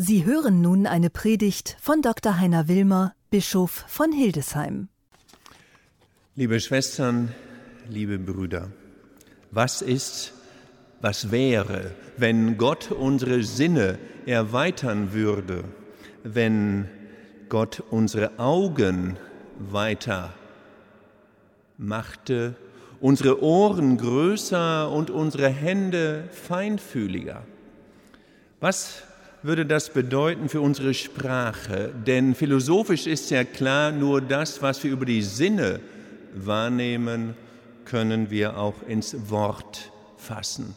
Sie 0.00 0.24
hören 0.24 0.60
nun 0.60 0.86
eine 0.86 1.10
Predigt 1.10 1.76
von 1.80 2.02
Dr. 2.02 2.38
Heiner 2.38 2.68
Wilmer, 2.68 3.16
Bischof 3.30 3.84
von 3.88 4.12
Hildesheim. 4.12 4.86
Liebe 6.36 6.60
Schwestern, 6.60 7.34
liebe 7.88 8.16
Brüder, 8.16 8.70
was 9.50 9.82
ist, 9.82 10.34
was 11.00 11.32
wäre, 11.32 11.96
wenn 12.16 12.58
Gott 12.58 12.92
unsere 12.92 13.42
Sinne 13.42 13.98
erweitern 14.24 15.12
würde, 15.12 15.64
wenn 16.22 16.88
Gott 17.48 17.82
unsere 17.90 18.38
Augen 18.38 19.16
weiter 19.58 20.32
machte, 21.76 22.54
unsere 23.00 23.42
Ohren 23.42 23.98
größer 23.98 24.92
und 24.92 25.10
unsere 25.10 25.48
Hände 25.48 26.28
feinfühliger? 26.30 27.42
Was 28.60 29.02
würde 29.42 29.66
das 29.66 29.90
bedeuten 29.90 30.48
für 30.48 30.60
unsere 30.60 30.94
Sprache? 30.94 31.92
Denn 32.06 32.34
philosophisch 32.34 33.06
ist 33.06 33.30
ja 33.30 33.44
klar, 33.44 33.92
nur 33.92 34.20
das, 34.20 34.62
was 34.62 34.82
wir 34.82 34.90
über 34.90 35.04
die 35.06 35.22
Sinne 35.22 35.80
wahrnehmen, 36.34 37.34
können 37.84 38.30
wir 38.30 38.58
auch 38.58 38.82
ins 38.86 39.30
Wort 39.30 39.90
fassen. 40.16 40.74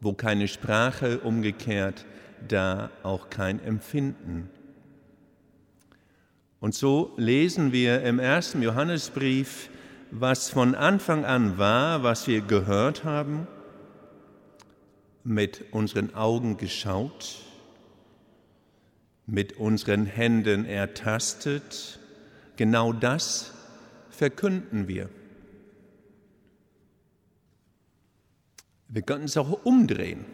Wo 0.00 0.12
keine 0.12 0.48
Sprache, 0.48 1.20
umgekehrt, 1.20 2.04
da 2.48 2.90
auch 3.02 3.30
kein 3.30 3.62
Empfinden. 3.64 4.50
Und 6.60 6.74
so 6.74 7.12
lesen 7.16 7.72
wir 7.72 8.02
im 8.02 8.18
ersten 8.18 8.62
Johannesbrief, 8.62 9.68
was 10.10 10.50
von 10.50 10.74
Anfang 10.74 11.24
an 11.24 11.58
war, 11.58 12.02
was 12.02 12.26
wir 12.26 12.40
gehört 12.42 13.04
haben, 13.04 13.46
mit 15.24 15.64
unseren 15.72 16.14
Augen 16.14 16.58
geschaut, 16.58 17.38
mit 19.32 19.56
unseren 19.56 20.04
Händen 20.04 20.66
ertastet, 20.66 21.98
genau 22.56 22.92
das 22.92 23.54
verkünden 24.10 24.88
wir. 24.88 25.08
Wir 28.88 29.00
könnten 29.00 29.24
es 29.24 29.38
auch 29.38 29.64
umdrehen. 29.64 30.26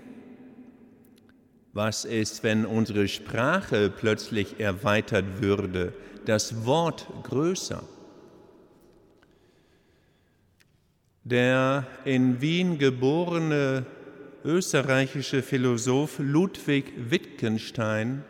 Was 1.73 2.05
ist, 2.05 2.43
wenn 2.43 2.67
unsere 2.67 3.07
Sprache 3.07 3.89
plötzlich 3.89 4.59
erweitert 4.59 5.43
würde, 5.43 5.93
das 6.25 6.67
Wort 6.67 7.07
größer? 7.23 7.85
Der 11.23 11.87
in 12.05 12.41
Wien 12.41 12.79
geborene 12.79 13.87
österreichische 14.45 15.43
Philosoph 15.43 16.19
Ludwig 16.19 16.93
Wittgenstein 16.97 18.25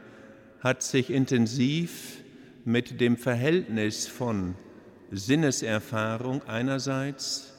hat 0.60 0.82
sich 0.82 1.10
intensiv 1.10 2.18
mit 2.64 3.00
dem 3.00 3.16
Verhältnis 3.16 4.06
von 4.06 4.54
Sinneserfahrung 5.10 6.42
einerseits 6.46 7.54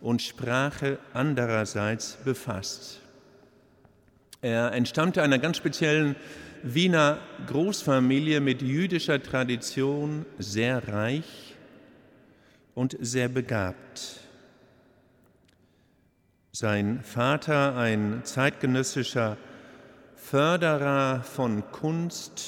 und 0.00 0.22
Sprache 0.22 0.98
andererseits 1.12 2.18
befasst. 2.24 3.00
Er 4.40 4.72
entstammte 4.72 5.22
einer 5.22 5.38
ganz 5.38 5.56
speziellen 5.56 6.16
Wiener 6.62 7.18
Großfamilie 7.46 8.40
mit 8.40 8.62
jüdischer 8.62 9.22
Tradition, 9.22 10.26
sehr 10.38 10.88
reich 10.88 11.54
und 12.74 12.96
sehr 13.00 13.28
begabt. 13.28 14.20
Sein 16.52 17.00
Vater, 17.02 17.76
ein 17.76 18.22
zeitgenössischer 18.24 19.36
Förderer 20.18 21.22
von 21.22 21.62
Kunst, 21.72 22.44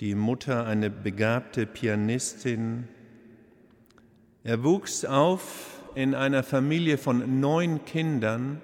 die 0.00 0.14
Mutter 0.14 0.64
eine 0.64 0.88
begabte 0.88 1.66
Pianistin. 1.66 2.88
Er 4.44 4.64
wuchs 4.64 5.04
auf 5.04 5.82
in 5.94 6.14
einer 6.14 6.42
Familie 6.42 6.96
von 6.96 7.40
neun 7.40 7.84
Kindern 7.84 8.62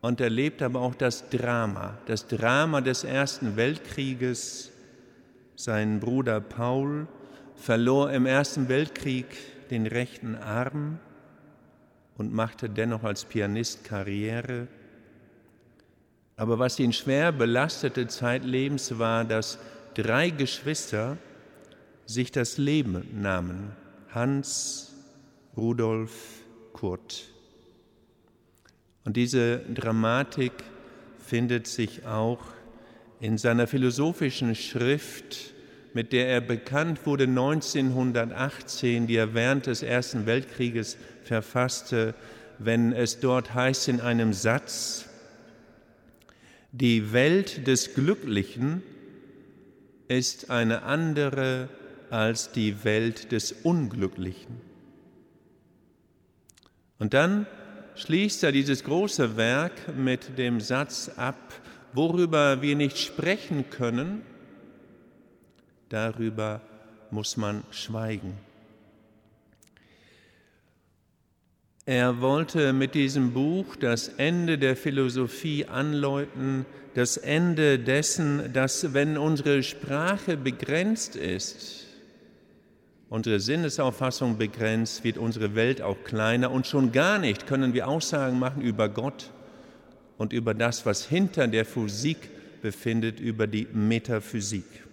und 0.00 0.22
erlebte 0.22 0.64
aber 0.64 0.80
auch 0.80 0.94
das 0.94 1.28
Drama, 1.28 1.98
das 2.06 2.26
Drama 2.26 2.80
des 2.80 3.04
Ersten 3.04 3.56
Weltkrieges. 3.56 4.70
Sein 5.56 6.00
Bruder 6.00 6.40
Paul 6.40 7.06
verlor 7.54 8.12
im 8.12 8.24
Ersten 8.24 8.70
Weltkrieg 8.70 9.26
den 9.68 9.86
rechten 9.86 10.36
Arm 10.36 11.00
und 12.16 12.32
machte 12.32 12.70
dennoch 12.70 13.02
als 13.04 13.26
Pianist 13.26 13.84
Karriere. 13.84 14.68
Aber 16.40 16.58
was 16.58 16.78
ihn 16.78 16.94
schwer 16.94 17.32
belastete 17.32 18.06
zeitlebens 18.06 18.98
war, 18.98 19.26
dass 19.26 19.58
drei 19.92 20.30
Geschwister 20.30 21.18
sich 22.06 22.32
das 22.32 22.56
Leben 22.56 23.06
nahmen. 23.20 23.72
Hans, 24.08 24.94
Rudolf, 25.54 26.10
Kurt. 26.72 27.28
Und 29.04 29.18
diese 29.18 29.58
Dramatik 29.58 30.52
findet 31.18 31.66
sich 31.66 32.06
auch 32.06 32.40
in 33.20 33.36
seiner 33.36 33.66
philosophischen 33.66 34.54
Schrift, 34.54 35.52
mit 35.92 36.14
der 36.14 36.26
er 36.28 36.40
bekannt 36.40 37.04
wurde 37.04 37.24
1918, 37.24 39.06
die 39.06 39.16
er 39.16 39.34
während 39.34 39.66
des 39.66 39.82
Ersten 39.82 40.24
Weltkrieges 40.24 40.96
verfasste, 41.22 42.14
wenn 42.58 42.94
es 42.94 43.20
dort 43.20 43.52
heißt 43.52 43.88
in 43.88 44.00
einem 44.00 44.32
Satz, 44.32 45.09
die 46.72 47.12
Welt 47.12 47.66
des 47.66 47.94
Glücklichen 47.94 48.82
ist 50.08 50.50
eine 50.50 50.82
andere 50.82 51.68
als 52.10 52.52
die 52.52 52.84
Welt 52.84 53.32
des 53.32 53.52
Unglücklichen. 53.52 54.60
Und 56.98 57.14
dann 57.14 57.46
schließt 57.94 58.44
er 58.44 58.52
dieses 58.52 58.84
große 58.84 59.36
Werk 59.36 59.96
mit 59.96 60.38
dem 60.38 60.60
Satz 60.60 61.10
ab, 61.16 61.54
worüber 61.92 62.62
wir 62.62 62.76
nicht 62.76 62.98
sprechen 62.98 63.70
können, 63.70 64.22
darüber 65.88 66.60
muss 67.10 67.36
man 67.36 67.64
schweigen. 67.70 68.34
Er 71.90 72.20
wollte 72.20 72.72
mit 72.72 72.94
diesem 72.94 73.32
Buch 73.32 73.74
das 73.74 74.06
Ende 74.06 74.58
der 74.58 74.76
Philosophie 74.76 75.66
anläuten, 75.66 76.64
das 76.94 77.16
Ende 77.16 77.80
dessen, 77.80 78.52
dass 78.52 78.94
wenn 78.94 79.18
unsere 79.18 79.64
Sprache 79.64 80.36
begrenzt 80.36 81.16
ist, 81.16 81.86
unsere 83.08 83.40
Sinnesauffassung 83.40 84.38
begrenzt, 84.38 85.02
wird 85.02 85.18
unsere 85.18 85.56
Welt 85.56 85.82
auch 85.82 86.04
kleiner 86.04 86.52
und 86.52 86.68
schon 86.68 86.92
gar 86.92 87.18
nicht 87.18 87.48
können 87.48 87.74
wir 87.74 87.88
Aussagen 87.88 88.38
machen 88.38 88.62
über 88.62 88.88
Gott 88.88 89.32
und 90.16 90.32
über 90.32 90.54
das, 90.54 90.86
was 90.86 91.04
hinter 91.04 91.48
der 91.48 91.64
Physik 91.64 92.62
befindet, 92.62 93.18
über 93.18 93.48
die 93.48 93.66
Metaphysik. 93.72 94.84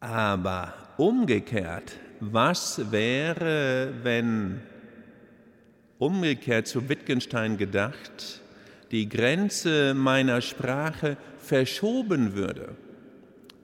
Aber 0.00 0.74
umgekehrt 0.98 1.94
was 2.20 2.92
wäre, 2.92 3.92
wenn 4.02 4.60
umgekehrt 5.98 6.66
zu 6.66 6.88
Wittgenstein 6.88 7.56
gedacht, 7.56 8.40
die 8.90 9.08
Grenze 9.08 9.94
meiner 9.94 10.40
Sprache 10.40 11.16
verschoben 11.38 12.34
würde, 12.34 12.74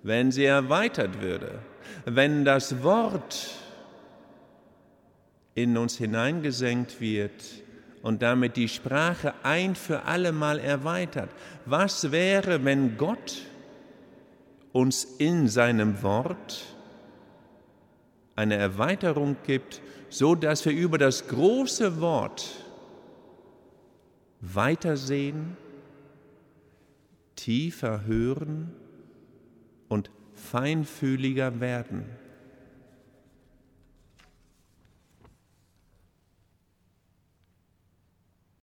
wenn 0.03 0.31
sie 0.31 0.45
erweitert 0.45 1.21
würde, 1.21 1.59
wenn 2.05 2.45
das 2.45 2.83
Wort 2.83 3.55
in 5.55 5.77
uns 5.77 5.97
hineingesenkt 5.97 7.01
wird 7.01 7.43
und 8.03 8.23
damit 8.23 8.57
die 8.57 8.69
Sprache 8.69 9.35
ein 9.43 9.75
für 9.75 10.05
alle 10.05 10.33
Mal 10.33 10.61
erweitert. 10.61 11.31
Was 11.65 12.13
wäre, 12.13 12.65
wenn 12.65 12.97
Gott 12.97 13.43
uns 14.73 15.05
in 15.05 15.49
seinem 15.49 16.03
Wort 16.03 16.76
eine 18.37 18.57
Erweiterung 18.57 19.37
gibt, 19.45 19.81
so 20.09 20.35
dass 20.35 20.65
wir 20.65 20.73
über 20.73 20.99
das 20.99 21.27
große 21.27 22.01
Wort 22.01 22.65
weitersehen, 24.41 25.57
tiefer 27.35 28.05
hören 28.05 28.73
und 29.89 30.11
feinfühliger 30.35 31.61
werden. 31.61 32.05